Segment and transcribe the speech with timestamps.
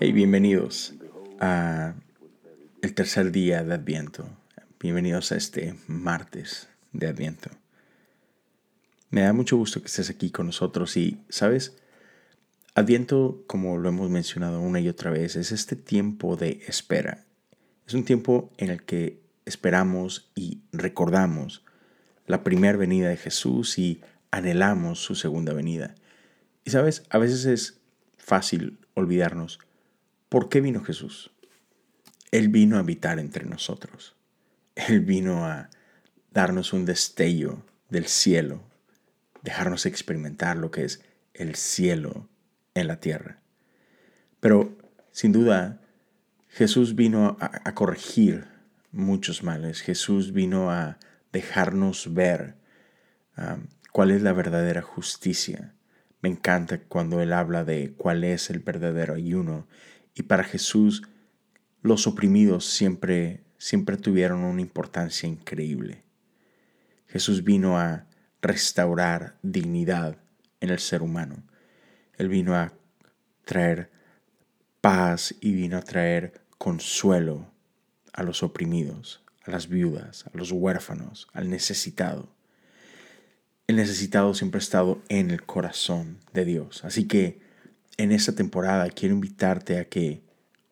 [0.00, 0.94] Hey, bienvenidos
[1.40, 1.92] a
[2.82, 4.28] el tercer día de Adviento.
[4.78, 7.50] Bienvenidos a este martes de Adviento.
[9.10, 11.76] Me da mucho gusto que estés aquí con nosotros y, ¿sabes?
[12.76, 17.24] Adviento, como lo hemos mencionado una y otra vez, es este tiempo de espera.
[17.84, 21.64] Es un tiempo en el que esperamos y recordamos
[22.28, 25.96] la primera venida de Jesús y anhelamos su segunda venida.
[26.64, 27.80] Y sabes, a veces es
[28.16, 29.58] fácil olvidarnos
[30.28, 31.30] ¿Por qué vino Jesús?
[32.30, 34.14] Él vino a habitar entre nosotros.
[34.74, 35.70] Él vino a
[36.30, 38.62] darnos un destello del cielo,
[39.42, 41.02] dejarnos experimentar lo que es
[41.34, 42.28] el cielo
[42.74, 43.40] en la tierra.
[44.40, 44.76] Pero,
[45.10, 45.80] sin duda,
[46.48, 48.46] Jesús vino a, corregir
[48.92, 49.80] muchos males.
[49.80, 50.98] Jesús vino a
[51.32, 52.56] dejarnos ver
[53.36, 55.74] um, cuál es la verdadera justicia.
[56.20, 59.66] Me encanta cuando Él habla de cuál es el verdadero ayuno
[60.18, 61.04] y para Jesús,
[61.80, 66.02] los oprimidos siempre, siempre tuvieron una importancia increíble.
[67.06, 68.06] Jesús vino a
[68.42, 70.18] restaurar dignidad
[70.60, 71.44] en el ser humano.
[72.16, 72.72] Él vino a
[73.44, 73.90] traer
[74.80, 77.52] paz y vino a traer consuelo
[78.12, 82.28] a los oprimidos, a las viudas, a los huérfanos, al necesitado.
[83.68, 86.84] El necesitado siempre ha estado en el corazón de Dios.
[86.84, 87.47] Así que
[87.98, 90.22] en esta temporada quiero invitarte a que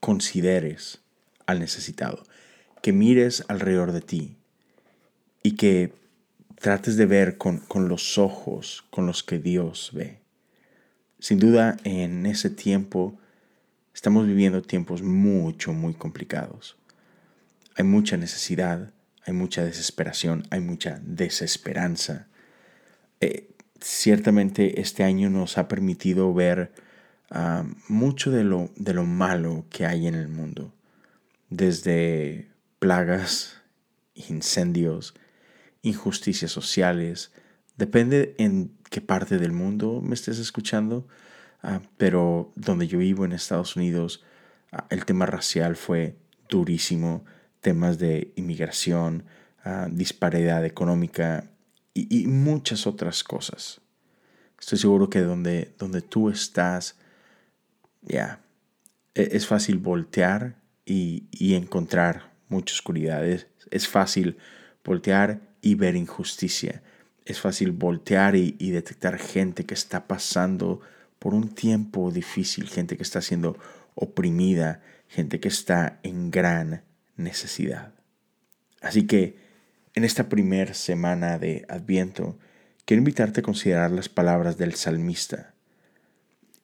[0.00, 1.00] consideres
[1.44, 2.22] al necesitado,
[2.82, 4.36] que mires alrededor de ti
[5.42, 5.92] y que
[6.60, 10.20] trates de ver con, con los ojos con los que Dios ve.
[11.18, 13.18] Sin duda, en ese tiempo
[13.92, 16.76] estamos viviendo tiempos mucho, muy complicados.
[17.74, 18.92] Hay mucha necesidad,
[19.24, 22.28] hay mucha desesperación, hay mucha desesperanza.
[23.20, 23.48] Eh,
[23.80, 26.72] ciertamente este año nos ha permitido ver
[27.88, 30.72] mucho de lo, de lo malo que hay en el mundo,
[31.50, 32.48] desde
[32.78, 33.62] plagas,
[34.14, 35.14] incendios,
[35.82, 37.32] injusticias sociales,
[37.76, 41.06] depende en qué parte del mundo me estés escuchando,
[41.62, 44.24] ah, pero donde yo vivo en Estados Unidos,
[44.72, 46.16] ah, el tema racial fue
[46.48, 47.24] durísimo,
[47.60, 49.24] temas de inmigración,
[49.64, 51.50] uh, disparidad económica
[51.94, 53.80] y, y, muchas otras cosas.
[54.60, 56.96] Estoy seguro que donde, donde tú estás,
[58.02, 58.40] ya,
[59.14, 63.26] e, es fácil voltear y, encontrar mucha oscuridad.
[63.26, 64.38] Es, fácil
[64.84, 66.82] voltear y ver injusticia.
[67.24, 70.80] Es fácil voltear y, y detectar gente que está pasando
[71.18, 73.58] por un tiempo difícil, gente que está siendo
[73.94, 76.82] oprimida, gente que está en gran
[77.16, 77.94] necesidad.
[78.80, 79.36] Así que
[79.94, 82.38] en esta primera semana de Adviento,
[82.84, 85.54] quiero invitarte a considerar las palabras del salmista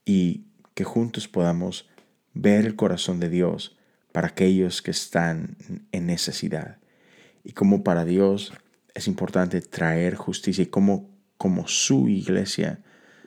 [0.04, 1.88] y que juntos podamos
[2.34, 3.76] ver el corazón de Dios
[4.12, 5.56] para aquellos que están
[5.92, 6.78] en necesidad.
[7.44, 8.52] Y como para Dios
[8.94, 12.82] es importante traer justicia y como, como su iglesia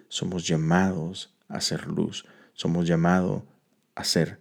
[0.07, 3.44] somos llamados a ser luz, somos llamados
[3.95, 4.39] a ser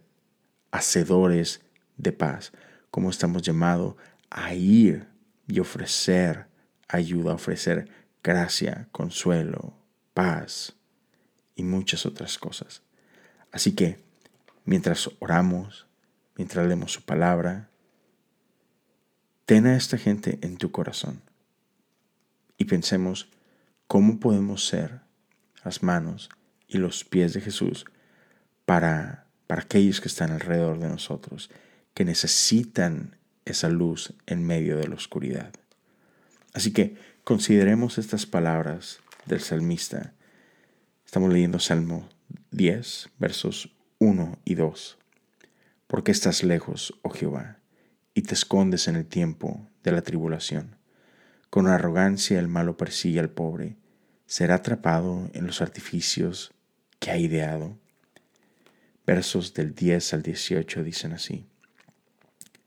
[0.71, 1.61] hacedores
[1.97, 2.51] de paz,
[2.91, 3.95] como estamos llamados
[4.29, 5.07] a ir
[5.47, 6.47] y ofrecer
[6.87, 7.89] ayuda, ofrecer
[8.23, 9.73] gracia, consuelo,
[10.13, 10.75] paz
[11.55, 12.84] y muchas otras cosas.
[13.55, 14.03] Así que,
[14.65, 15.87] mientras oramos,
[16.35, 17.69] mientras leemos su palabra,
[19.45, 21.21] ten a esta gente en tu corazón
[22.57, 23.29] y pensemos
[23.87, 24.99] cómo podemos ser
[25.63, 26.29] las manos
[26.67, 27.85] y los pies de Jesús
[28.65, 31.49] para, para aquellos que están alrededor de nosotros,
[31.93, 35.53] que necesitan esa luz en medio de la oscuridad.
[36.53, 40.11] Así que consideremos estas palabras del salmista.
[41.05, 42.09] Estamos leyendo Salmo
[42.51, 44.97] 10, versos 1 y 2.
[45.87, 47.59] Porque estás lejos, oh Jehová,
[48.13, 50.77] y te escondes en el tiempo de la tribulación.
[51.49, 53.75] Con arrogancia el malo persigue al pobre,
[54.25, 56.53] será atrapado en los artificios
[56.99, 57.77] que ha ideado.
[59.05, 61.45] Versos del 10 al 18 dicen así.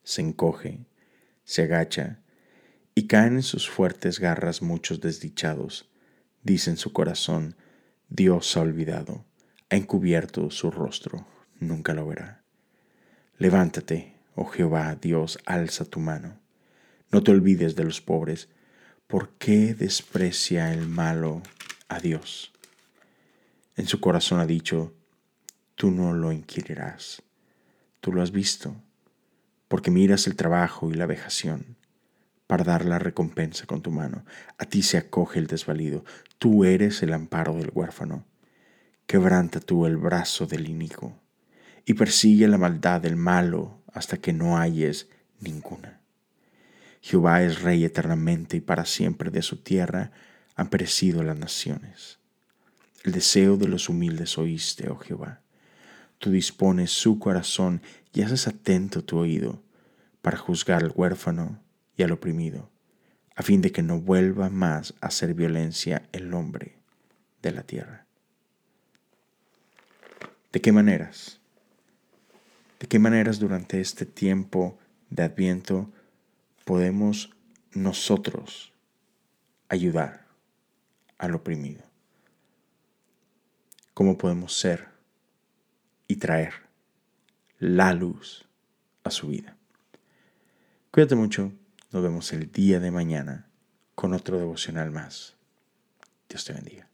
[0.03, 0.87] Se encoge,
[1.44, 2.21] se agacha,
[2.94, 5.88] y caen en sus fuertes garras muchos desdichados.
[6.43, 7.56] Dice en su corazón,
[8.09, 9.28] Dios ha olvidado
[9.76, 11.26] encubierto su rostro,
[11.61, 12.43] nunca lo verá.
[13.38, 16.38] Levántate, oh Jehová, Dios, alza tu mano.
[17.11, 18.49] No te olvides de los pobres.
[19.06, 21.43] ¿Por qué desprecia el malo
[21.88, 22.53] a Dios?
[23.76, 24.93] En su corazón ha dicho,
[25.75, 27.23] tú no lo inquirirás.
[28.00, 28.75] Tú lo has visto,
[29.69, 31.76] porque miras el trabajo y la vejación
[32.47, 34.25] para dar la recompensa con tu mano.
[34.56, 36.05] A ti se acoge el desvalido.
[36.38, 38.25] Tú eres el amparo del huérfano
[39.08, 41.19] quebranta tú el brazo del inico,
[41.87, 45.08] y persigue la maldad del malo hasta que no hayes
[45.40, 46.02] ninguna.
[47.00, 50.10] Jehová es rey eternamente y para siempre de su tierra
[50.56, 52.19] han perecido las naciones.
[53.02, 55.40] El deseo de los humildes oíste, oh Jehová.
[56.19, 57.81] Tú dispones su corazón
[58.12, 59.62] y haces atento tu oído
[60.20, 61.62] para juzgar al huérfano
[61.96, 62.70] y al oprimido,
[63.34, 66.76] a fin de que no vuelva más a hacer violencia el hombre
[67.40, 68.07] de la tierra.
[70.53, 71.41] ¿De qué maneras?
[72.81, 74.79] ¿De qué maneras durante este tiempo
[75.11, 75.91] de adviento
[76.65, 77.35] podemos
[77.73, 78.73] nosotros
[79.69, 80.27] ayudar
[81.19, 81.83] al oprimido?
[83.93, 84.89] ¿Cómo podemos ser
[86.06, 86.55] y traer
[87.59, 88.47] la luz
[89.05, 89.56] a su vida?
[90.91, 91.53] Cuídate mucho,
[91.93, 93.51] nos vemos el día de mañana
[93.94, 95.37] con otro devocional más.
[96.29, 96.89] Dios te bendiga.